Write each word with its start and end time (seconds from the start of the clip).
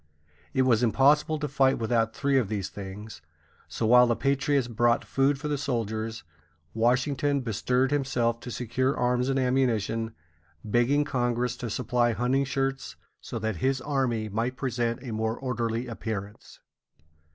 It 0.51 0.63
was 0.63 0.81
impossible 0.81 1.37
to 1.37 1.47
fight 1.47 1.77
without 1.77 2.15
three 2.15 2.39
of 2.39 2.49
these 2.49 2.69
things; 2.69 3.21
so 3.67 3.85
while 3.85 4.07
the 4.07 4.15
patriots 4.15 4.67
brought 4.67 5.05
food 5.05 5.37
for 5.37 5.47
the 5.47 5.59
soldiers, 5.59 6.23
Washington 6.73 7.41
bestirred 7.41 7.91
himself 7.91 8.39
to 8.39 8.49
secure 8.49 8.97
arms 8.97 9.29
and 9.29 9.37
ammunition, 9.37 10.15
begging 10.65 11.03
Congress 11.03 11.55
to 11.57 11.69
supply 11.69 12.13
hunting 12.13 12.45
shirts, 12.45 12.95
so 13.21 13.37
that 13.37 13.57
his 13.57 13.79
army 13.79 14.27
might 14.27 14.57
present 14.57 15.03
a 15.03 15.13
more 15.13 15.37
orderly 15.37 15.85
appearance. 15.85 16.59